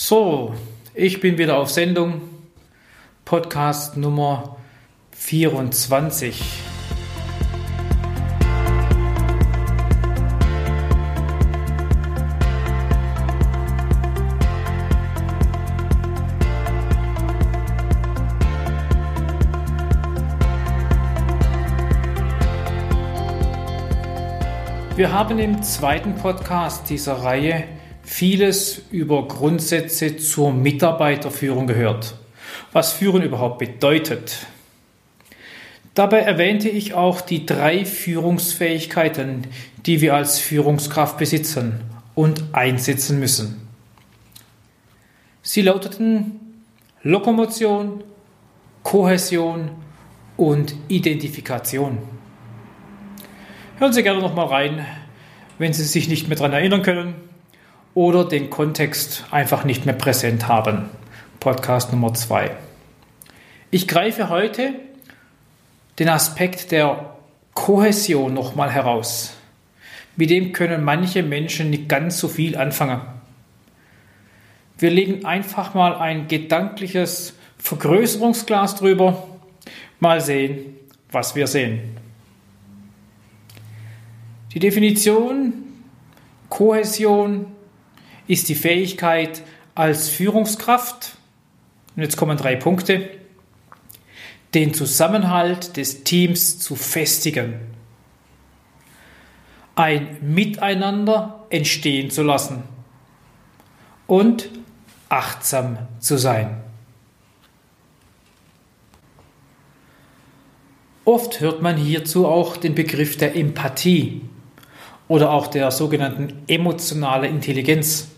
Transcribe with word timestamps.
So, 0.00 0.54
ich 0.94 1.20
bin 1.20 1.38
wieder 1.38 1.58
auf 1.58 1.70
Sendung. 1.70 2.20
Podcast 3.24 3.96
Nummer 3.96 4.56
24. 5.10 6.40
Wir 24.94 25.12
haben 25.12 25.40
im 25.40 25.60
zweiten 25.64 26.14
Podcast 26.14 26.88
dieser 26.88 27.14
Reihe 27.24 27.64
vieles 28.08 28.80
über 28.90 29.28
Grundsätze 29.28 30.16
zur 30.16 30.52
Mitarbeiterführung 30.52 31.66
gehört, 31.66 32.14
was 32.72 32.92
Führen 32.94 33.22
überhaupt 33.22 33.58
bedeutet. 33.58 34.46
Dabei 35.94 36.20
erwähnte 36.20 36.70
ich 36.70 36.94
auch 36.94 37.20
die 37.20 37.44
drei 37.44 37.84
Führungsfähigkeiten, 37.84 39.46
die 39.84 40.00
wir 40.00 40.14
als 40.14 40.38
Führungskraft 40.38 41.18
besitzen 41.18 41.82
und 42.14 42.42
einsetzen 42.52 43.20
müssen. 43.20 43.68
Sie 45.42 45.60
lauteten 45.60 46.40
Lokomotion, 47.02 48.02
Kohäsion 48.84 49.70
und 50.38 50.74
Identifikation. 50.88 51.98
Hören 53.78 53.92
Sie 53.92 54.02
gerne 54.02 54.20
noch 54.20 54.34
mal 54.34 54.46
rein, 54.46 54.86
wenn 55.58 55.74
Sie 55.74 55.84
sich 55.84 56.08
nicht 56.08 56.28
mehr 56.28 56.38
daran 56.38 56.54
erinnern 56.54 56.82
können 56.82 57.28
oder 57.94 58.24
den 58.24 58.50
Kontext 58.50 59.24
einfach 59.30 59.64
nicht 59.64 59.86
mehr 59.86 59.94
präsent 59.94 60.48
haben. 60.48 60.88
Podcast 61.40 61.92
Nummer 61.92 62.14
2. 62.14 62.50
Ich 63.70 63.88
greife 63.88 64.28
heute 64.28 64.74
den 65.98 66.08
Aspekt 66.08 66.70
der 66.70 67.14
Kohäsion 67.54 68.34
nochmal 68.34 68.70
heraus. 68.70 69.34
Mit 70.16 70.30
dem 70.30 70.52
können 70.52 70.84
manche 70.84 71.22
Menschen 71.22 71.70
nicht 71.70 71.88
ganz 71.88 72.18
so 72.18 72.28
viel 72.28 72.56
anfangen. 72.56 73.00
Wir 74.78 74.90
legen 74.90 75.24
einfach 75.24 75.74
mal 75.74 75.96
ein 75.96 76.28
gedankliches 76.28 77.34
Vergrößerungsglas 77.58 78.76
drüber. 78.76 79.26
Mal 80.00 80.20
sehen, 80.20 80.76
was 81.10 81.34
wir 81.34 81.46
sehen. 81.46 81.96
Die 84.54 84.60
Definition 84.60 85.52
Kohäsion 86.48 87.46
ist 88.28 88.48
die 88.48 88.54
Fähigkeit 88.54 89.42
als 89.74 90.08
Führungskraft, 90.08 91.16
und 91.96 92.02
jetzt 92.02 92.16
kommen 92.16 92.36
drei 92.36 92.54
Punkte, 92.54 93.10
den 94.54 94.72
Zusammenhalt 94.72 95.76
des 95.76 96.04
Teams 96.04 96.58
zu 96.58 96.76
festigen, 96.76 97.54
ein 99.74 100.16
Miteinander 100.20 101.46
entstehen 101.50 102.10
zu 102.10 102.22
lassen 102.22 102.62
und 104.06 104.48
achtsam 105.08 105.78
zu 106.00 106.16
sein. 106.16 106.62
Oft 111.04 111.40
hört 111.40 111.62
man 111.62 111.76
hierzu 111.76 112.26
auch 112.26 112.58
den 112.58 112.74
Begriff 112.74 113.16
der 113.16 113.34
Empathie 113.34 114.20
oder 115.06 115.30
auch 115.30 115.46
der 115.46 115.70
sogenannten 115.70 116.42
emotionalen 116.48 117.32
Intelligenz. 117.32 118.08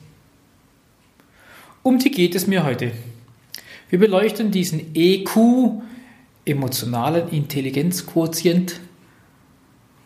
Um 1.82 1.98
die 1.98 2.10
geht 2.10 2.34
es 2.34 2.46
mir 2.46 2.64
heute. 2.64 2.92
Wir 3.88 3.98
beleuchten 3.98 4.50
diesen 4.50 4.94
EQ, 4.94 5.82
emotionalen 6.44 7.28
Intelligenzquotient, 7.30 8.80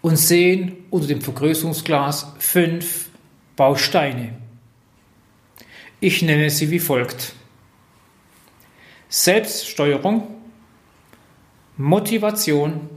und 0.00 0.16
sehen 0.18 0.76
unter 0.90 1.06
dem 1.08 1.22
Vergrößerungsglas 1.22 2.34
fünf 2.38 3.08
Bausteine. 3.56 4.34
Ich 5.98 6.20
nenne 6.20 6.50
sie 6.50 6.70
wie 6.70 6.78
folgt. 6.78 7.32
Selbststeuerung, 9.08 10.26
Motivation, 11.78 12.90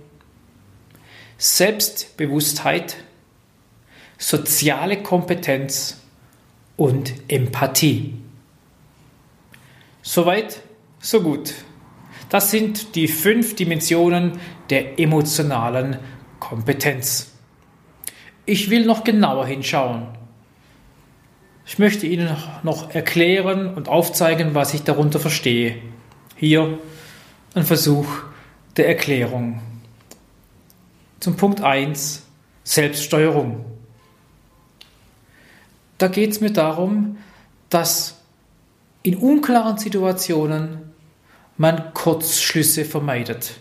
Selbstbewusstheit, 1.37 2.97
soziale 4.17 5.01
Kompetenz 5.01 6.01
und 6.75 7.13
Empathie. 7.29 8.15
Soweit, 10.09 10.61
so 11.01 11.21
gut. 11.21 11.53
Das 12.29 12.49
sind 12.49 12.95
die 12.95 13.09
fünf 13.09 13.57
Dimensionen 13.57 14.39
der 14.69 15.01
emotionalen 15.01 15.99
Kompetenz. 16.39 17.33
Ich 18.45 18.69
will 18.69 18.85
noch 18.85 19.03
genauer 19.03 19.45
hinschauen. 19.47 20.07
Ich 21.65 21.77
möchte 21.77 22.07
Ihnen 22.07 22.29
noch 22.63 22.95
erklären 22.95 23.73
und 23.73 23.89
aufzeigen, 23.89 24.55
was 24.55 24.73
ich 24.73 24.83
darunter 24.83 25.19
verstehe. 25.19 25.75
Hier 26.37 26.79
ein 27.53 27.65
Versuch 27.65 28.07
der 28.77 28.87
Erklärung. 28.87 29.59
Zum 31.19 31.35
Punkt 31.35 31.59
1 31.59 32.25
Selbststeuerung. 32.63 33.65
Da 35.97 36.07
geht 36.07 36.31
es 36.31 36.39
mir 36.39 36.53
darum, 36.53 37.17
dass 37.67 38.16
in 39.03 39.15
unklaren 39.15 39.77
Situationen 39.77 40.87
man 41.57 41.93
Kurzschlüsse 41.93 42.85
vermeidet. 42.85 43.55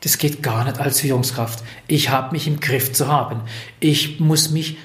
Das 0.00 0.18
geht 0.18 0.42
gar 0.42 0.64
nicht 0.64 0.78
als 0.78 1.00
Führungskraft. 1.00 1.64
Ich 1.88 2.10
habe 2.10 2.32
mich 2.32 2.46
im 2.46 2.60
Griff 2.60 2.92
zu 2.92 3.08
haben. 3.08 3.42
Ich 3.80 4.20
muss 4.20 4.50
mich 4.50 4.78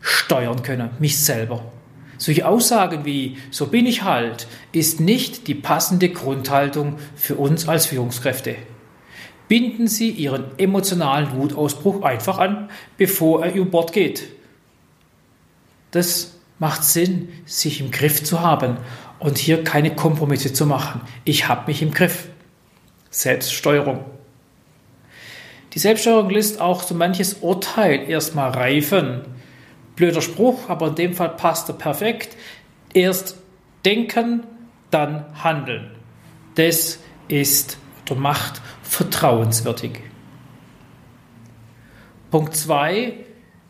steuern 0.00 0.62
können, 0.62 0.90
mich 0.98 1.18
selber. 1.18 1.72
Solche 2.18 2.46
Aussagen 2.46 3.04
wie 3.04 3.36
so 3.50 3.66
bin 3.66 3.86
ich 3.86 4.02
halt 4.02 4.46
ist 4.72 5.00
nicht 5.00 5.48
die 5.48 5.54
passende 5.54 6.08
Grundhaltung 6.08 6.96
für 7.14 7.36
uns 7.36 7.68
als 7.68 7.86
Führungskräfte. 7.86 8.56
Binden 9.48 9.86
Sie 9.86 10.10
Ihren 10.10 10.44
emotionalen 10.58 11.32
Wutausbruch 11.32 12.02
einfach 12.02 12.38
an, 12.38 12.70
bevor 12.96 13.44
er 13.44 13.54
über 13.54 13.70
Bord 13.70 13.92
geht. 13.92 14.28
Das 15.90 16.35
macht 16.58 16.84
Sinn, 16.84 17.28
sich 17.44 17.80
im 17.80 17.90
Griff 17.90 18.22
zu 18.24 18.40
haben 18.40 18.78
und 19.18 19.38
hier 19.38 19.64
keine 19.64 19.94
Kompromisse 19.94 20.52
zu 20.52 20.66
machen. 20.66 21.00
Ich 21.24 21.48
habe 21.48 21.66
mich 21.66 21.82
im 21.82 21.92
Griff. 21.92 22.28
Selbststeuerung. 23.10 24.04
Die 25.72 25.78
Selbststeuerung 25.78 26.30
lässt 26.30 26.60
auch 26.60 26.82
so 26.82 26.94
manches 26.94 27.34
Urteil 27.34 28.08
erstmal 28.08 28.50
reifen. 28.50 29.22
Blöder 29.94 30.22
Spruch, 30.22 30.68
aber 30.68 30.88
in 30.88 30.94
dem 30.94 31.14
Fall 31.14 31.30
passt 31.30 31.68
er 31.68 31.74
perfekt. 31.74 32.36
Erst 32.92 33.36
denken, 33.84 34.44
dann 34.90 35.24
handeln. 35.42 35.92
Das 36.54 36.98
ist 37.28 37.78
oder 38.10 38.20
macht 38.20 38.60
vertrauenswürdig. 38.82 40.00
Punkt 42.30 42.56
2 42.56 43.14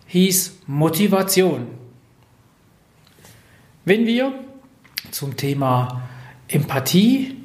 hieß 0.07 0.61
Motivation. 0.67 1.67
Wenn 3.87 4.05
wir 4.05 4.35
zum 5.13 5.37
Thema 5.37 6.03
Empathie, 6.49 7.37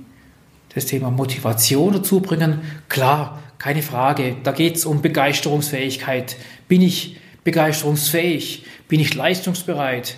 das 0.73 0.87
Thema 0.87 1.11
Motivation 1.11 1.93
dazu 1.93 2.19
bringen, 2.19 2.61
klar, 2.89 3.43
keine 3.59 3.83
Frage, 3.83 4.37
da 4.43 4.51
geht 4.51 4.75
es 4.75 4.85
um 4.85 5.03
Begeisterungsfähigkeit. 5.03 6.35
Bin 6.67 6.81
ich 6.81 7.17
begeisterungsfähig? 7.43 8.65
Bin 8.87 8.99
ich 8.99 9.13
leistungsbereit 9.13 10.17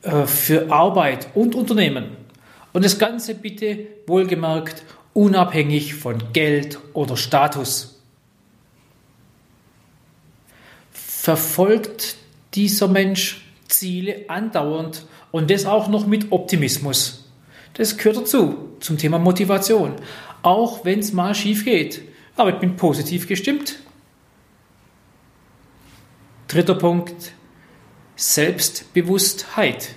äh, 0.00 0.24
für 0.24 0.72
Arbeit 0.72 1.28
und 1.34 1.54
Unternehmen? 1.54 2.16
Und 2.72 2.82
das 2.82 2.98
Ganze 2.98 3.34
bitte 3.34 3.88
wohlgemerkt 4.06 4.84
unabhängig 5.12 5.96
von 5.96 6.32
Geld 6.32 6.78
oder 6.94 7.18
Status. 7.18 8.00
Verfolgt 10.92 12.16
dieser 12.54 12.88
Mensch 12.88 13.44
Ziele 13.68 14.24
andauernd 14.28 15.04
und 15.30 15.50
das 15.50 15.66
auch 15.66 15.88
noch 15.88 16.06
mit 16.06 16.32
Optimismus. 16.32 17.28
Das 17.74 17.96
gehört 17.96 18.16
dazu, 18.16 18.70
zum 18.80 18.98
Thema 18.98 19.18
Motivation. 19.18 19.94
Auch 20.42 20.84
wenn 20.84 20.98
es 20.98 21.12
mal 21.12 21.34
schief 21.34 21.64
geht. 21.64 22.02
Aber 22.36 22.50
ich 22.50 22.56
bin 22.56 22.76
positiv 22.76 23.26
gestimmt. 23.26 23.76
Dritter 26.48 26.74
Punkt, 26.74 27.32
Selbstbewusstheit. 28.16 29.94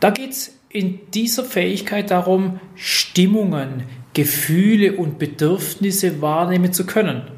Da 0.00 0.10
geht 0.10 0.30
es 0.30 0.54
in 0.68 1.00
dieser 1.12 1.44
Fähigkeit 1.44 2.10
darum, 2.10 2.60
Stimmungen, 2.74 3.84
Gefühle 4.12 4.96
und 4.96 5.18
Bedürfnisse 5.18 6.20
wahrnehmen 6.20 6.72
zu 6.72 6.86
können. 6.86 7.30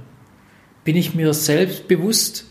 Bin 0.84 0.96
ich 0.96 1.14
mir 1.14 1.32
selbst 1.34 1.88
bewusst, 1.88 2.46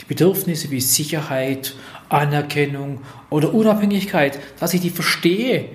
die 0.00 0.04
Bedürfnisse 0.06 0.70
wie 0.70 0.80
Sicherheit, 0.80 1.74
Anerkennung 2.08 3.00
oder 3.30 3.54
Unabhängigkeit, 3.54 4.38
dass 4.60 4.74
ich 4.74 4.80
die 4.80 4.90
verstehe, 4.90 5.66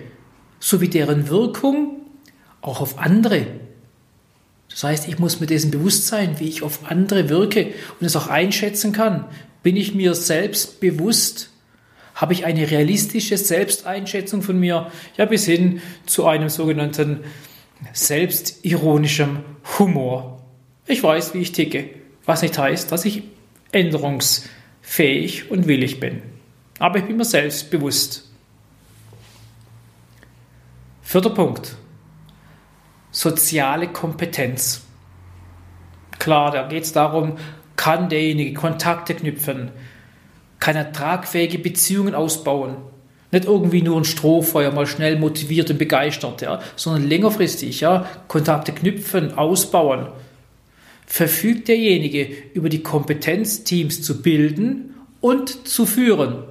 sowie 0.59 0.87
deren 0.87 1.29
Wirkung 1.29 2.01
auch 2.61 2.81
auf 2.81 2.99
andere. 2.99 3.45
Das 4.69 4.83
heißt, 4.83 5.07
ich 5.07 5.19
muss 5.19 5.39
mir 5.39 5.45
dessen 5.45 5.71
bewusst 5.71 6.07
sein, 6.07 6.39
wie 6.39 6.47
ich 6.47 6.63
auf 6.63 6.89
andere 6.89 7.29
wirke 7.29 7.73
und 7.99 8.05
es 8.05 8.15
auch 8.15 8.27
einschätzen 8.27 8.91
kann. 8.91 9.25
Bin 9.61 9.77
ich 9.77 9.93
mir 9.93 10.15
selbst 10.15 10.79
bewusst? 10.79 11.49
Habe 12.15 12.33
ich 12.33 12.45
eine 12.45 12.69
realistische 12.69 13.37
Selbsteinschätzung 13.37 14.41
von 14.41 14.59
mir? 14.59 14.91
Ja, 15.17 15.25
bis 15.25 15.45
hin 15.45 15.81
zu 16.05 16.25
einem 16.25 16.49
sogenannten 16.49 17.19
selbstironischem 17.91 19.39
Humor. 19.77 20.41
Ich 20.87 21.03
weiß, 21.03 21.33
wie 21.33 21.39
ich 21.39 21.51
ticke, 21.51 21.89
was 22.25 22.41
nicht 22.41 22.57
heißt, 22.57 22.91
dass 22.91 23.05
ich 23.05 23.23
änderungsfähig 24.83 25.49
und 25.49 25.67
willig 25.67 25.99
bin. 25.99 26.21
Aber 26.79 26.99
ich 26.99 27.05
bin 27.05 27.17
mir 27.17 27.25
selbst 27.25 27.69
bewusst. 27.71 28.29
Vierter 31.01 31.29
Punkt. 31.29 31.75
Soziale 33.11 33.87
Kompetenz. 33.89 34.81
Klar, 36.19 36.51
da 36.51 36.67
geht 36.67 36.83
es 36.83 36.93
darum, 36.93 37.37
kann 37.75 38.09
derjenige 38.09 38.53
Kontakte 38.53 39.13
knüpfen, 39.13 39.71
kann 40.59 40.75
er 40.75 40.91
tragfähige 40.91 41.59
Beziehungen 41.59 42.15
ausbauen. 42.15 42.77
Nicht 43.31 43.45
irgendwie 43.45 43.81
nur 43.81 43.99
ein 43.99 44.05
Strohfeuer, 44.05 44.71
mal 44.71 44.87
schnell 44.87 45.17
motiviert 45.19 45.69
und 45.69 45.79
begeistert, 45.79 46.41
ja, 46.41 46.61
sondern 46.75 47.09
längerfristig, 47.09 47.81
ja, 47.81 48.05
Kontakte 48.27 48.71
knüpfen, 48.71 49.37
ausbauen. 49.37 50.07
Verfügt 51.13 51.67
derjenige 51.67 52.27
über 52.55 52.69
die 52.69 52.81
Kompetenz, 52.81 53.63
Teams 53.63 54.01
zu 54.01 54.23
bilden 54.23 54.95
und 55.21 55.67
zu 55.67 55.85
führen. 55.85 56.41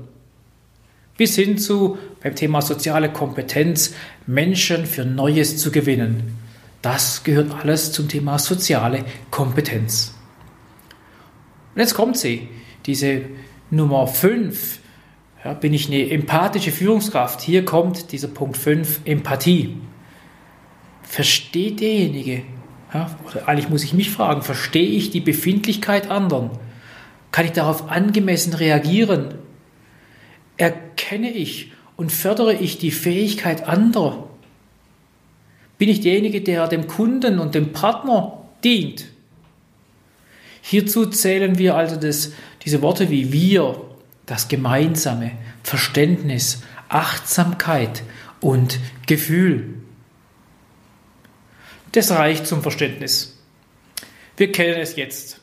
Bis 1.16 1.34
hin 1.34 1.58
zu, 1.58 1.98
beim 2.22 2.36
Thema 2.36 2.62
soziale 2.62 3.12
Kompetenz, 3.12 3.92
Menschen 4.24 4.86
für 4.86 5.04
Neues 5.04 5.56
zu 5.56 5.72
gewinnen. 5.72 6.38
Das 6.80 7.24
gehört 7.24 7.52
alles 7.60 7.90
zum 7.90 8.06
Thema 8.06 8.38
soziale 8.38 9.04
Kompetenz. 9.32 10.14
Und 11.74 11.80
jetzt 11.80 11.94
kommt 11.94 12.16
sie, 12.16 12.46
diese 12.86 13.22
Nummer 13.68 14.06
5. 14.06 14.78
Ja, 15.44 15.54
bin 15.54 15.74
ich 15.74 15.88
eine 15.88 16.08
empathische 16.08 16.70
Führungskraft? 16.70 17.40
Hier 17.40 17.64
kommt 17.64 18.12
dieser 18.12 18.28
Punkt 18.28 18.56
5, 18.56 19.00
Empathie. 19.06 19.76
Versteht 21.02 21.80
derjenige, 21.80 22.44
ja, 22.94 23.10
eigentlich 23.46 23.68
muss 23.68 23.84
ich 23.84 23.94
mich 23.94 24.10
fragen, 24.10 24.42
verstehe 24.42 24.88
ich 24.88 25.10
die 25.10 25.20
Befindlichkeit 25.20 26.10
anderen? 26.10 26.50
Kann 27.30 27.46
ich 27.46 27.52
darauf 27.52 27.90
angemessen 27.90 28.52
reagieren? 28.52 29.34
Erkenne 30.58 31.30
ich 31.30 31.72
und 31.96 32.12
fördere 32.12 32.54
ich 32.54 32.78
die 32.78 32.90
Fähigkeit 32.90 33.66
anderer? 33.66 34.28
Bin 35.78 35.88
ich 35.88 36.00
derjenige, 36.00 36.42
der 36.42 36.68
dem 36.68 36.86
Kunden 36.86 37.38
und 37.38 37.54
dem 37.54 37.72
Partner 37.72 38.44
dient? 38.62 39.06
Hierzu 40.60 41.06
zählen 41.06 41.58
wir 41.58 41.74
also 41.74 41.96
das, 41.96 42.32
diese 42.64 42.82
Worte 42.82 43.10
wie 43.10 43.32
wir, 43.32 43.80
das 44.26 44.48
Gemeinsame, 44.48 45.32
Verständnis, 45.62 46.62
Achtsamkeit 46.88 48.04
und 48.40 48.78
Gefühl. 49.06 49.81
Das 51.92 52.10
reicht 52.10 52.46
zum 52.46 52.62
Verständnis. 52.62 53.38
Wir 54.38 54.50
kennen 54.50 54.80
es 54.80 54.96
jetzt. 54.96 55.40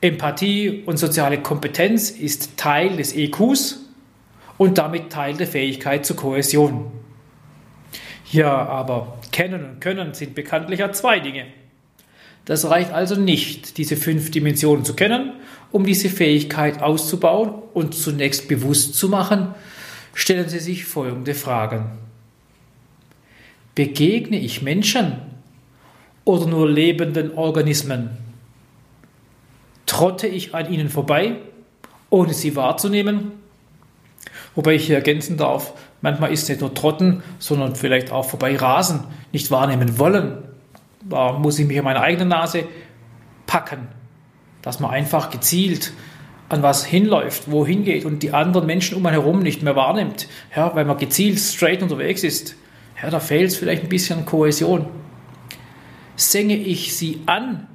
Empathie 0.00 0.82
und 0.84 0.96
soziale 0.96 1.40
Kompetenz 1.40 2.10
ist 2.10 2.56
Teil 2.56 2.96
des 2.96 3.14
EQs 3.14 3.78
und 4.58 4.78
damit 4.78 5.10
Teil 5.10 5.34
der 5.34 5.46
Fähigkeit 5.46 6.04
zur 6.04 6.16
Kohäsion. 6.16 6.90
Ja, 8.32 8.66
aber 8.66 9.18
kennen 9.30 9.64
und 9.64 9.80
können 9.80 10.14
sind 10.14 10.34
bekanntlich 10.34 10.80
ja 10.80 10.90
zwei 10.90 11.20
Dinge. 11.20 11.46
Das 12.44 12.68
reicht 12.68 12.90
also 12.90 13.14
nicht, 13.14 13.78
diese 13.78 13.96
fünf 13.96 14.32
Dimensionen 14.32 14.84
zu 14.84 14.94
kennen, 14.94 15.34
um 15.70 15.86
diese 15.86 16.08
Fähigkeit 16.08 16.82
auszubauen 16.82 17.54
und 17.72 17.94
zunächst 17.94 18.48
bewusst 18.48 18.96
zu 18.96 19.08
machen, 19.08 19.54
stellen 20.12 20.48
Sie 20.48 20.58
sich 20.58 20.84
folgende 20.84 21.34
Fragen. 21.34 21.92
Begegne 23.76 24.40
ich 24.40 24.62
Menschen 24.62 25.31
oder 26.24 26.46
nur 26.46 26.68
lebenden 26.68 27.34
Organismen? 27.36 28.10
Trotte 29.86 30.26
ich 30.26 30.54
an 30.54 30.72
ihnen 30.72 30.88
vorbei, 30.88 31.36
ohne 32.10 32.34
sie 32.34 32.56
wahrzunehmen? 32.56 33.32
Wobei 34.54 34.74
ich 34.74 34.86
hier 34.86 34.96
ergänzen 34.96 35.36
darf, 35.36 35.72
manchmal 36.00 36.32
ist 36.32 36.48
nicht 36.48 36.60
nur 36.60 36.74
Trotten, 36.74 37.22
sondern 37.38 37.74
vielleicht 37.74 38.12
auch 38.12 38.24
vorbei 38.24 38.56
rasen, 38.56 39.00
nicht 39.32 39.50
wahrnehmen 39.50 39.98
wollen, 39.98 40.38
da 41.08 41.32
muss 41.32 41.58
ich 41.58 41.66
mich 41.66 41.78
an 41.78 41.84
meine 41.84 42.00
eigene 42.00 42.26
Nase 42.26 42.64
packen, 43.46 43.88
dass 44.62 44.80
man 44.80 44.90
einfach 44.90 45.30
gezielt 45.30 45.92
an 46.48 46.62
was 46.62 46.84
hinläuft, 46.84 47.50
wohin 47.50 47.84
geht 47.84 48.04
und 48.04 48.22
die 48.22 48.32
anderen 48.32 48.66
Menschen 48.66 48.96
um 48.96 49.06
einen 49.06 49.20
herum 49.20 49.40
nicht 49.40 49.62
mehr 49.62 49.74
wahrnimmt, 49.74 50.28
ja, 50.54 50.74
weil 50.74 50.84
man 50.84 50.98
gezielt 50.98 51.38
straight 51.38 51.82
unterwegs 51.82 52.22
ist. 52.24 52.56
Ja, 53.02 53.10
da 53.10 53.20
fehlt 53.20 53.48
es 53.48 53.56
vielleicht 53.56 53.82
ein 53.82 53.88
bisschen 53.88 54.26
Kohäsion. 54.26 54.86
Senge 56.16 56.56
ich 56.56 56.96
sie 56.96 57.20
an, 57.26 57.66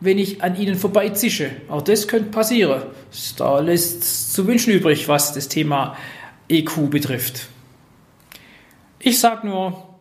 wenn 0.00 0.18
ich 0.18 0.42
an 0.42 0.56
ihnen 0.56 0.76
vorbeizische? 0.76 1.50
Auch 1.68 1.82
das 1.82 2.08
könnte 2.08 2.30
passieren. 2.30 2.82
Da 3.36 3.60
lässt 3.60 4.32
zu 4.32 4.46
wünschen 4.46 4.72
übrig, 4.72 5.08
was 5.08 5.32
das 5.32 5.48
Thema 5.48 5.96
EQ 6.48 6.90
betrifft. 6.90 7.48
Ich 8.98 9.18
sage 9.20 9.46
nur, 9.46 9.94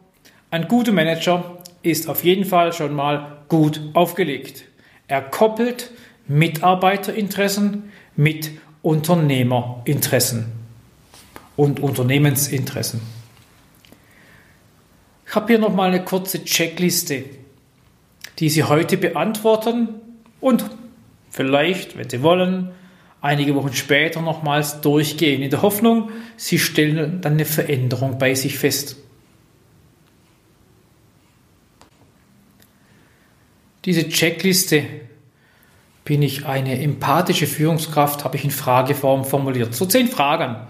ein 0.50 0.68
guter 0.68 0.92
Manager 0.92 1.58
ist 1.82 2.08
auf 2.08 2.24
jeden 2.24 2.46
Fall 2.46 2.74
schon 2.74 2.94
mal 2.94 3.44
gut 3.50 3.82
aufgelegt. 3.94 4.66
Er 5.08 5.22
koppelt 5.22 5.92
Mitarbeiterinteressen 6.28 7.92
mit 8.16 8.52
Unternehmerinteressen 8.82 10.46
und 11.56 11.80
Unternehmensinteressen. 11.80 13.02
Ich 15.26 15.36
habe 15.36 15.48
hier 15.48 15.60
noch 15.60 15.74
mal 15.74 15.90
eine 15.90 16.04
kurze 16.04 16.44
Checkliste, 16.44 17.26
die 18.40 18.50
Sie 18.50 18.64
heute 18.64 18.98
beantworten 18.98 19.90
und 20.40 20.66
vielleicht, 21.30 21.98
wenn 21.98 22.10
Sie 22.10 22.22
wollen, 22.22 22.72
einige 23.22 23.56
Wochen 23.56 23.74
später 23.74 24.22
nochmals 24.22 24.82
durchgehen, 24.82 25.42
in 25.42 25.50
der 25.50 25.62
Hoffnung, 25.62 26.12
Sie 26.36 26.60
stellen 26.60 27.22
dann 27.22 27.34
eine 27.34 27.46
Veränderung 27.46 28.18
bei 28.18 28.36
sich 28.36 28.58
fest. 28.58 28.98
Diese 33.86 34.08
Checkliste 34.08 34.84
bin 36.06 36.22
ich 36.22 36.46
eine 36.46 36.82
empathische 36.82 37.48
Führungskraft, 37.48 38.24
habe 38.24 38.38
ich 38.38 38.44
in 38.44 38.52
Frageform 38.52 39.24
formuliert. 39.26 39.74
So 39.74 39.86
zehn 39.86 40.08
Fragen. 40.08 40.68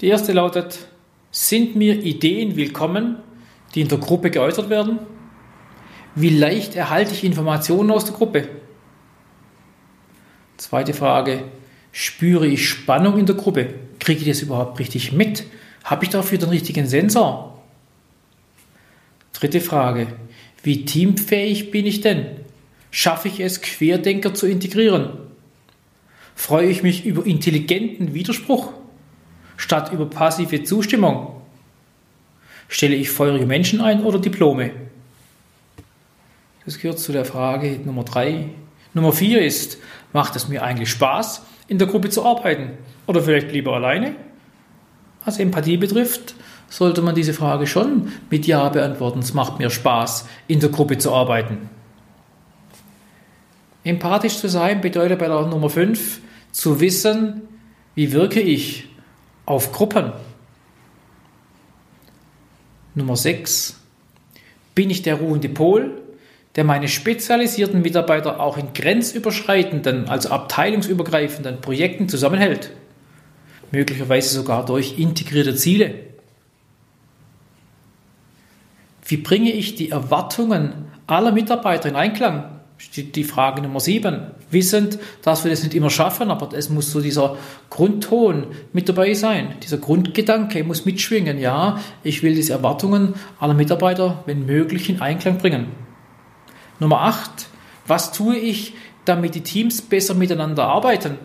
Die 0.00 0.06
erste 0.08 0.32
lautet, 0.32 0.78
sind 1.30 1.76
mir 1.76 2.02
Ideen 2.02 2.56
willkommen, 2.56 3.16
die 3.74 3.82
in 3.82 3.88
der 3.88 3.98
Gruppe 3.98 4.30
geäußert 4.30 4.70
werden? 4.70 4.98
Wie 6.14 6.30
leicht 6.30 6.74
erhalte 6.74 7.12
ich 7.12 7.24
Informationen 7.24 7.90
aus 7.90 8.04
der 8.04 8.14
Gruppe? 8.14 8.48
Zweite 10.56 10.92
Frage, 10.92 11.44
spüre 11.92 12.46
ich 12.46 12.68
Spannung 12.68 13.18
in 13.18 13.26
der 13.26 13.36
Gruppe? 13.36 13.74
Kriege 14.00 14.22
ich 14.22 14.28
das 14.28 14.42
überhaupt 14.42 14.78
richtig 14.78 15.12
mit? 15.12 15.44
Habe 15.84 16.04
ich 16.04 16.10
dafür 16.10 16.38
den 16.38 16.48
richtigen 16.48 16.86
Sensor? 16.86 17.62
Dritte 19.32 19.60
Frage, 19.60 20.08
wie 20.64 20.84
teamfähig 20.84 21.70
bin 21.70 21.86
ich 21.86 22.00
denn? 22.00 22.26
Schaffe 22.90 23.28
ich 23.28 23.40
es, 23.40 23.60
Querdenker 23.60 24.34
zu 24.34 24.46
integrieren? 24.46 25.10
Freue 26.34 26.68
ich 26.68 26.82
mich 26.82 27.04
über 27.04 27.24
intelligenten 27.24 28.14
Widerspruch 28.14 28.72
statt 29.56 29.92
über 29.92 30.06
passive 30.06 30.64
Zustimmung? 30.64 31.42
Stelle 32.68 32.96
ich 32.96 33.10
feurige 33.10 33.46
Menschen 33.46 33.80
ein 33.80 34.02
oder 34.02 34.18
Diplome? 34.18 34.72
Das 36.68 36.78
gehört 36.78 36.98
zu 36.98 37.12
der 37.12 37.24
Frage 37.24 37.80
Nummer 37.82 38.04
drei. 38.04 38.50
Nummer 38.92 39.14
vier 39.14 39.40
ist, 39.40 39.78
macht 40.12 40.36
es 40.36 40.48
mir 40.48 40.62
eigentlich 40.62 40.90
Spaß, 40.90 41.40
in 41.66 41.78
der 41.78 41.88
Gruppe 41.88 42.10
zu 42.10 42.26
arbeiten? 42.26 42.72
Oder 43.06 43.22
vielleicht 43.22 43.52
lieber 43.52 43.72
alleine? 43.72 44.14
Was 45.24 45.38
Empathie 45.38 45.78
betrifft, 45.78 46.34
sollte 46.68 47.00
man 47.00 47.14
diese 47.14 47.32
Frage 47.32 47.66
schon 47.66 48.12
mit 48.28 48.46
Ja 48.46 48.68
beantworten. 48.68 49.20
Es 49.20 49.32
macht 49.32 49.58
mir 49.58 49.70
Spaß, 49.70 50.28
in 50.46 50.60
der 50.60 50.68
Gruppe 50.68 50.98
zu 50.98 51.10
arbeiten. 51.10 51.70
Empathisch 53.82 54.36
zu 54.36 54.50
sein 54.50 54.82
bedeutet 54.82 55.20
bei 55.20 55.28
der 55.28 55.46
Nummer 55.46 55.70
5 55.70 56.20
zu 56.52 56.80
wissen, 56.80 57.48
wie 57.94 58.12
wirke 58.12 58.42
ich 58.42 58.90
auf 59.46 59.72
Gruppen. 59.72 60.12
Nummer 62.94 63.16
6. 63.16 63.80
Bin 64.74 64.90
ich 64.90 65.00
der 65.00 65.14
ruhende 65.14 65.48
Pol, 65.48 66.02
der 66.58 66.64
meine 66.64 66.88
spezialisierten 66.88 67.80
Mitarbeiter 67.80 68.40
auch 68.40 68.58
in 68.58 68.74
grenzüberschreitenden, 68.74 70.10
also 70.10 70.28
abteilungsübergreifenden 70.28 71.62
Projekten 71.62 72.10
zusammenhält? 72.10 72.72
möglicherweise 73.70 74.34
sogar 74.34 74.64
durch 74.64 74.98
integrierte 74.98 75.54
Ziele. 75.54 75.94
Wie 79.06 79.16
bringe 79.16 79.52
ich 79.52 79.74
die 79.74 79.90
Erwartungen 79.90 80.86
aller 81.06 81.32
Mitarbeiter 81.32 81.88
in 81.88 81.96
Einklang? 81.96 82.60
Steht 82.76 83.16
die 83.16 83.24
Frage 83.24 83.62
Nummer 83.62 83.80
7. 83.80 84.30
Wissend, 84.50 84.98
dass 85.22 85.44
wir 85.44 85.50
das 85.50 85.64
nicht 85.64 85.74
immer 85.74 85.90
schaffen, 85.90 86.30
aber 86.30 86.56
es 86.56 86.70
muss 86.70 86.92
so 86.92 87.00
dieser 87.00 87.36
Grundton 87.70 88.46
mit 88.72 88.88
dabei 88.88 89.14
sein. 89.14 89.56
Dieser 89.62 89.78
Grundgedanke 89.78 90.62
muss 90.62 90.84
mitschwingen. 90.84 91.38
Ja, 91.38 91.80
ich 92.04 92.22
will 92.22 92.34
diese 92.34 92.52
Erwartungen 92.52 93.14
aller 93.40 93.54
Mitarbeiter, 93.54 94.22
wenn 94.26 94.46
möglich, 94.46 94.88
in 94.88 95.00
Einklang 95.00 95.38
bringen. 95.38 95.87
Nummer 96.78 97.02
8. 97.02 97.48
Was 97.86 98.12
tue 98.12 98.36
ich, 98.36 98.74
damit 99.04 99.34
die 99.34 99.42
Teams 99.42 99.82
besser 99.82 100.14
miteinander 100.14 100.64
arbeiten? 100.64 101.18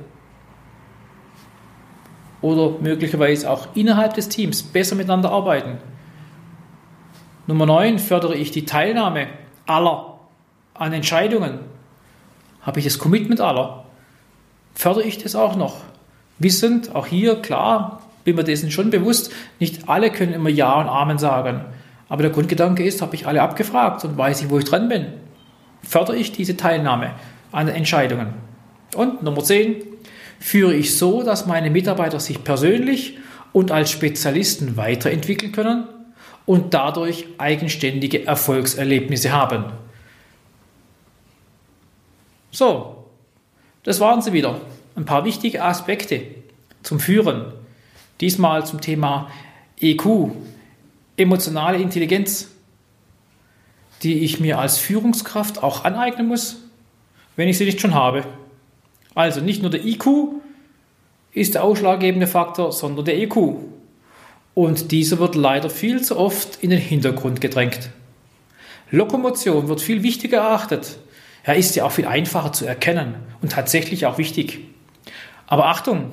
Oder 2.42 2.80
möglicherweise 2.82 3.50
auch 3.50 3.68
innerhalb 3.74 4.16
des 4.16 4.30
Teams 4.30 4.64
besser 4.64 4.96
miteinander 4.96 5.32
arbeiten? 5.32 5.78
Nummer 7.48 7.66
9. 7.66 8.00
Fördere 8.00 8.36
ich 8.36 8.52
die 8.52 8.66
Teilnahme 8.66 9.28
aller 9.66 10.20
an 10.74 10.94
Entscheidungen? 10.94 11.60
Habe 12.62 12.80
ich 12.80 12.86
das 12.86 13.00
Commitment 13.00 13.42
aller? 13.42 13.86
Fördere 14.74 15.04
ich 15.04 15.18
das 15.18 15.36
auch 15.36 15.56
noch? 15.56 15.78
Wissend, 16.40 16.96
auch 16.96 17.08
hier, 17.08 17.42
klar, 17.42 18.02
bin 18.24 18.36
mir 18.36 18.44
dessen 18.44 18.72
schon 18.72 18.90
bewusst, 18.90 19.32
nicht 19.60 19.88
alle 19.88 20.10
können 20.10 20.34
immer 20.34 20.50
Ja 20.50 20.80
und 20.80 20.88
Amen 20.88 21.18
sagen. 21.18 21.66
Aber 22.10 22.24
der 22.24 22.32
Grundgedanke 22.32 22.84
ist, 22.84 23.02
habe 23.02 23.16
ich 23.16 23.28
alle 23.28 23.42
abgefragt 23.42 24.04
und 24.06 24.18
weiß 24.18 24.42
ich, 24.42 24.50
wo 24.50 24.58
ich 24.58 24.66
dran 24.66 24.90
bin? 24.90 25.08
Fördere 25.84 26.18
ich 26.18 26.32
diese 26.32 26.58
Teilnahme 26.58 27.12
an 27.52 27.68
Entscheidungen? 27.68 28.34
Und 28.96 29.24
Nummer 29.24 29.44
10, 29.44 29.84
führe 30.40 30.74
ich 30.74 30.98
so, 30.98 31.24
dass 31.24 31.46
meine 31.46 31.70
Mitarbeiter 31.70 32.20
sich 32.20 32.44
persönlich 32.44 33.18
und 33.52 33.72
als 33.72 33.92
Spezialisten 33.92 34.78
weiterentwickeln 34.78 35.52
können 35.52 35.88
und 36.46 36.74
dadurch 36.74 37.26
eigenständige 37.38 38.26
Erfolgserlebnisse 38.26 39.32
haben. 39.32 39.66
So, 42.52 43.06
das 43.84 44.00
waren 44.00 44.22
sie 44.22 44.34
wieder. 44.34 44.60
Ein 44.96 45.06
paar 45.06 45.26
wichtige 45.26 45.64
Aspekte 45.64 46.22
zum 46.84 47.00
Führen. 47.00 47.54
Diesmal 48.22 48.66
zum 48.66 48.82
Thema 48.82 49.30
EQ, 49.80 50.32
emotionale 51.18 51.78
Intelligenz, 51.78 52.53
die 54.04 54.20
ich 54.20 54.40
mir 54.40 54.60
als 54.60 54.78
Führungskraft 54.78 55.64
auch 55.64 55.84
aneignen 55.86 56.28
muss, 56.28 56.58
wenn 57.36 57.48
ich 57.48 57.58
sie 57.58 57.66
nicht 57.66 57.82
schon 57.82 57.94
habe. 57.94 58.24
Also 59.16 59.42
nicht 59.42 59.62
nur 59.62 59.72
der 59.72 59.86
IQ 59.86 60.08
ist 61.32 61.56
der 61.56 61.64
ausschlaggebende 61.64 62.28
Faktor, 62.28 62.72
sondern 62.72 63.06
der 63.06 63.18
EQ. 63.18 63.36
Und 64.54 64.92
dieser 64.92 65.20
wird 65.20 65.36
leider 65.36 65.70
viel 65.70 66.02
zu 66.02 66.18
oft 66.18 66.62
in 66.62 66.70
den 66.70 66.80
Hintergrund 66.80 67.42
gedrängt. 67.42 67.90
Lokomotion 68.92 69.68
wird 69.68 69.82
viel 69.82 70.04
wichtiger 70.04 70.38
erachtet 70.38 70.98
er 71.44 71.56
ist 71.58 71.76
ja 71.76 71.86
auch 71.86 71.92
viel 71.92 72.08
einfacher 72.08 72.54
zu 72.54 72.66
erkennen 72.66 73.16
und 73.42 73.52
tatsächlich 73.52 74.06
auch 74.06 74.18
wichtig. 74.18 74.60
Aber 75.46 75.68
Achtung, 75.68 76.12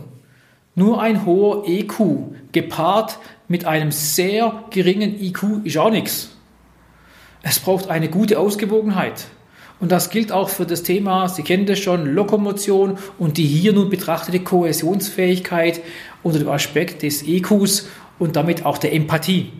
nur 0.75 1.01
ein 1.01 1.25
hoher 1.25 1.69
EQ 1.69 2.53
gepaart 2.53 3.19
mit 3.47 3.65
einem 3.65 3.93
sehr 3.93 4.65
geringen 4.71 5.21
IQ 5.21 5.65
ist 5.65 5.79
auch 5.79 5.91
nichts. 5.91 6.37
Es 7.43 7.59
braucht 7.59 7.89
eine 7.89 8.09
gute 8.09 8.39
Ausgewogenheit. 8.39 9.27
Und 9.81 9.91
das 9.91 10.11
gilt 10.11 10.31
auch 10.31 10.51
für 10.51 10.67
das 10.67 10.83
Thema, 10.83 11.29
Sie 11.29 11.43
kennen 11.43 11.65
das 11.65 11.79
schon, 11.79 12.07
Lokomotion 12.15 12.99
und 13.19 13.39
die 13.39 13.47
hier 13.47 13.73
nun 13.73 13.89
betrachtete 13.89 14.41
Kohäsionsfähigkeit 14.41 15.81
unter 16.23 16.39
dem 16.39 16.51
Aspekt 16.51 17.03
des 17.03 17.23
EQs 17.27 17.89
und 18.19 18.37
damit 18.37 18.67
auch 18.67 18.77
der 18.77 18.93
Empathie. 18.93 19.53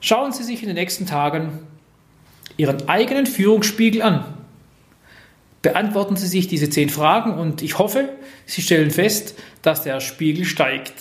Schauen 0.00 0.32
Sie 0.32 0.42
sich 0.42 0.62
in 0.62 0.68
den 0.68 0.76
nächsten 0.76 1.06
Tagen 1.06 1.60
Ihren 2.58 2.88
eigenen 2.90 3.24
Führungsspiegel 3.24 4.02
an. 4.02 4.24
Beantworten 5.62 6.16
Sie 6.16 6.26
sich 6.26 6.46
diese 6.46 6.68
zehn 6.68 6.90
Fragen 6.90 7.34
und 7.34 7.62
ich 7.62 7.78
hoffe, 7.78 8.10
Sie 8.44 8.60
stellen 8.60 8.90
fest, 8.90 9.38
dass 9.62 9.82
der 9.82 10.00
Spiegel 10.00 10.44
steigt. 10.44 10.94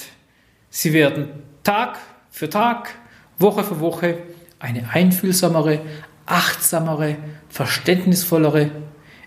Sie 0.70 0.94
werden 0.94 1.30
Tag 1.64 1.98
für 2.30 2.50
Tag, 2.50 2.94
Woche 3.40 3.64
für 3.64 3.80
Woche 3.80 4.18
eine 4.60 4.90
einfühlsamere, 4.92 5.80
achtsamere, 6.26 7.16
verständnisvollere, 7.50 8.70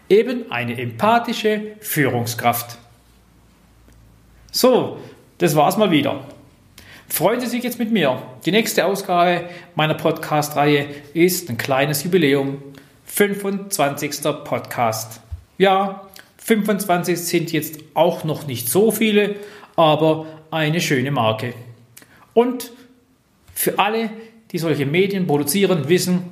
eben 0.09 0.53
eine 0.53 0.79
empathische 0.79 1.77
Führungskraft. 1.81 2.79
So, 4.53 4.99
das 5.39 5.57
war's 5.57 5.79
mal 5.79 5.91
wieder. 5.91 6.21
Freuen 7.09 7.41
Sie 7.41 7.47
sich 7.47 7.65
jetzt 7.65 7.79
mit 7.79 7.91
mir. 7.91 8.23
Die 8.45 8.53
nächste 8.53 8.85
Ausgabe 8.85 9.49
meiner 9.75 9.95
Podcast-Reihe 9.95 10.89
ist 11.15 11.49
ein 11.49 11.57
kleines 11.57 12.05
Jubiläum. 12.05 12.63
25. 13.07 14.23
Podcast. 14.45 15.21
Ja, 15.59 16.07
25 16.39 17.19
sind 17.19 17.53
jetzt 17.53 17.81
auch 17.95 18.25
noch 18.25 18.47
nicht 18.47 18.69
so 18.69 18.91
viele, 18.91 19.37
aber 19.77 20.27
eine 20.51 20.81
schöne 20.81 21.11
Marke. 21.11 21.55
Und 22.35 22.73
für 23.55 23.79
alle, 23.79 24.11
die 24.51 24.59
solche 24.59 24.87
Medien 24.87 25.27
produzieren, 25.27 25.89
wissen, 25.89 26.23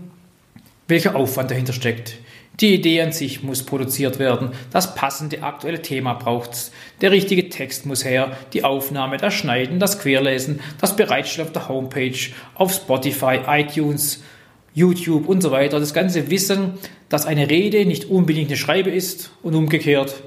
welcher 0.88 1.16
Aufwand 1.16 1.50
dahinter 1.50 1.72
steckt. 1.72 2.18
Die 2.60 2.74
Idee 2.74 3.00
an 3.00 3.12
sich 3.12 3.42
muss 3.42 3.62
produziert 3.62 4.18
werden, 4.18 4.50
das 4.70 4.94
passende 4.94 5.42
aktuelle 5.42 5.80
Thema 5.80 6.12
braucht 6.12 6.52
es, 6.52 6.72
der 7.00 7.10
richtige 7.10 7.48
Text 7.48 7.86
muss 7.86 8.04
her, 8.04 8.36
die 8.52 8.64
Aufnahme, 8.64 9.16
das 9.16 9.32
Schneiden, 9.32 9.78
das 9.78 9.98
Querlesen, 9.98 10.60
das 10.78 10.94
Bereitstellen 10.94 11.48
auf 11.48 11.52
der 11.54 11.68
Homepage, 11.68 12.18
auf 12.54 12.74
Spotify, 12.74 13.40
iTunes, 13.46 14.22
YouTube 14.74 15.26
und 15.26 15.40
so 15.40 15.50
weiter. 15.50 15.80
Das 15.80 15.94
ganze 15.94 16.30
Wissen, 16.30 16.74
dass 17.08 17.24
eine 17.24 17.48
Rede 17.48 17.86
nicht 17.86 18.06
unbedingt 18.06 18.48
eine 18.48 18.58
Schreibe 18.58 18.90
ist 18.90 19.30
und 19.42 19.54
umgekehrt, 19.54 20.22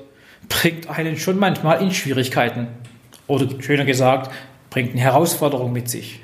bringt 0.50 0.90
einen 0.90 1.18
schon 1.18 1.38
manchmal 1.38 1.84
in 1.84 1.92
Schwierigkeiten. 1.92 2.68
Oder 3.28 3.48
schöner 3.62 3.86
gesagt, 3.86 4.32
bringt 4.72 4.92
eine 4.92 5.02
Herausforderung 5.02 5.72
mit 5.72 5.88
sich. 5.88 6.23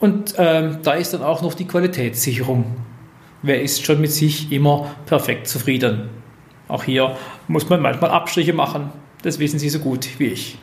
Und 0.00 0.34
ähm, 0.38 0.78
da 0.82 0.92
ist 0.94 1.12
dann 1.12 1.22
auch 1.22 1.42
noch 1.42 1.54
die 1.54 1.66
Qualitätssicherung 1.66 2.64
wer 3.42 3.62
ist 3.62 3.84
schon 3.84 4.00
mit 4.00 4.12
sich 4.12 4.52
immer 4.52 4.94
perfekt 5.06 5.48
zufrieden? 5.48 6.08
Auch 6.68 6.84
hier 6.84 7.16
muss 7.46 7.68
man 7.68 7.80
manchmal 7.80 8.10
Abstriche 8.10 8.52
machen. 8.52 8.90
Das 9.22 9.38
wissen 9.38 9.58
Sie 9.58 9.68
so 9.68 9.78
gut 9.78 10.08
wie 10.18 10.26
ich. 10.26 10.58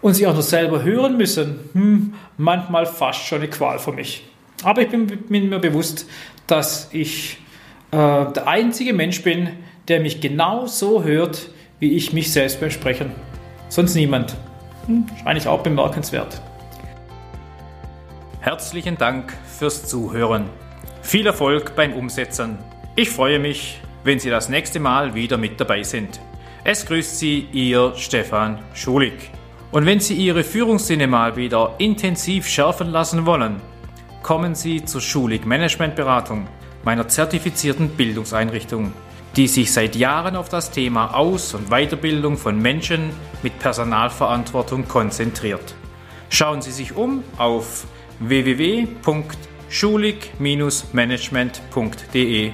Und 0.00 0.14
Sie 0.14 0.26
auch 0.26 0.34
noch 0.34 0.42
selber 0.42 0.82
hören 0.82 1.16
müssen, 1.16 1.60
hm, 1.72 2.14
manchmal 2.38 2.86
fast 2.86 3.24
schon 3.26 3.38
eine 3.38 3.48
Qual 3.48 3.78
für 3.78 3.92
mich. 3.92 4.24
Aber 4.62 4.82
ich 4.82 4.88
bin, 4.88 5.06
bin 5.06 5.48
mir 5.48 5.58
bewusst, 5.58 6.06
dass 6.46 6.88
ich 6.92 7.38
äh, 7.92 7.96
der 7.96 8.48
einzige 8.48 8.92
Mensch 8.92 9.22
bin, 9.22 9.50
der 9.88 10.00
mich 10.00 10.20
genau 10.20 10.66
so 10.66 11.04
hört, 11.04 11.50
wie 11.78 11.92
ich 11.92 12.12
mich 12.12 12.32
selbst 12.32 12.60
beim 12.60 12.70
Sprechen. 12.70 13.12
Sonst 13.68 13.94
niemand. 13.94 14.36
Hm, 14.86 15.06
wahrscheinlich 15.08 15.46
auch 15.46 15.62
bemerkenswert. 15.62 16.42
Herzlichen 18.42 18.96
Dank 18.96 19.36
fürs 19.58 19.86
Zuhören. 19.86 20.48
Viel 21.02 21.26
Erfolg 21.26 21.76
beim 21.76 21.92
Umsetzen. 21.92 22.56
Ich 22.96 23.10
freue 23.10 23.38
mich, 23.38 23.82
wenn 24.02 24.18
Sie 24.18 24.30
das 24.30 24.48
nächste 24.48 24.80
Mal 24.80 25.14
wieder 25.14 25.36
mit 25.36 25.60
dabei 25.60 25.82
sind. 25.82 26.18
Es 26.64 26.86
grüßt 26.86 27.18
Sie 27.18 27.48
Ihr 27.52 27.92
Stefan 27.96 28.58
Schulig. 28.72 29.30
Und 29.72 29.84
wenn 29.84 30.00
Sie 30.00 30.14
Ihre 30.14 30.42
Führungssinne 30.42 31.06
mal 31.06 31.36
wieder 31.36 31.74
intensiv 31.76 32.48
schärfen 32.48 32.88
lassen 32.88 33.26
wollen, 33.26 33.56
kommen 34.22 34.54
Sie 34.54 34.86
zur 34.86 35.02
Schulig 35.02 35.44
Management 35.44 35.94
Beratung, 35.94 36.48
meiner 36.82 37.08
zertifizierten 37.08 37.90
Bildungseinrichtung, 37.90 38.94
die 39.36 39.48
sich 39.48 39.70
seit 39.70 39.94
Jahren 39.96 40.34
auf 40.34 40.48
das 40.48 40.70
Thema 40.70 41.14
Aus- 41.14 41.52
und 41.52 41.68
Weiterbildung 41.68 42.38
von 42.38 42.58
Menschen 42.58 43.10
mit 43.42 43.58
Personalverantwortung 43.58 44.88
konzentriert. 44.88 45.74
Schauen 46.30 46.62
Sie 46.62 46.72
sich 46.72 46.96
um 46.96 47.22
auf 47.36 47.84
www.schulig.de 48.20 49.50
schulig-management.de 49.70 52.52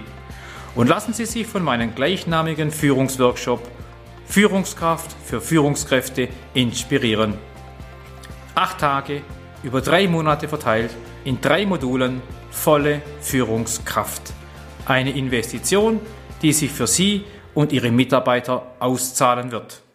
und 0.75 0.89
lassen 0.89 1.13
Sie 1.15 1.25
sich 1.25 1.47
von 1.47 1.65
meinem 1.65 1.95
gleichnamigen 1.95 2.71
Führungsworkshop 2.71 3.67
Führungskraft 4.27 5.17
für 5.25 5.41
Führungskräfte 5.41 6.29
inspirieren. 6.53 7.33
Acht 8.55 8.81
Tage 8.81 9.23
über 9.63 9.81
drei 9.81 10.07
Monate 10.09 10.47
verteilt 10.49 10.91
in 11.25 11.41
drei 11.41 11.65
Modulen 11.65 12.21
volle 12.51 13.01
Führungskraft. 13.21 14.35
Eine 14.85 15.17
Investition, 15.17 16.01
die 16.43 16.53
sich 16.53 16.71
für 16.71 16.87
Sie 16.87 17.25
und 17.55 17.73
Ihre 17.73 17.91
Mitarbeiter 17.91 18.75
auszahlen 18.79 19.53
wird. 19.53 19.86